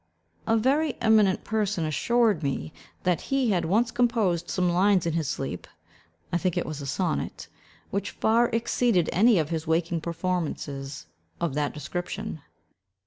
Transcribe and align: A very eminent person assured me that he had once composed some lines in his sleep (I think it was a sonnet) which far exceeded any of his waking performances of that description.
A 0.47 0.57
very 0.57 0.99
eminent 0.99 1.43
person 1.43 1.85
assured 1.85 2.41
me 2.41 2.73
that 3.03 3.21
he 3.29 3.51
had 3.51 3.65
once 3.65 3.91
composed 3.91 4.49
some 4.49 4.67
lines 4.67 5.05
in 5.05 5.13
his 5.13 5.27
sleep 5.27 5.67
(I 6.33 6.39
think 6.39 6.57
it 6.57 6.65
was 6.65 6.81
a 6.81 6.87
sonnet) 6.87 7.47
which 7.91 8.09
far 8.09 8.49
exceeded 8.49 9.11
any 9.13 9.37
of 9.37 9.49
his 9.49 9.67
waking 9.67 10.01
performances 10.01 11.05
of 11.39 11.53
that 11.53 11.71
description. 11.75 12.41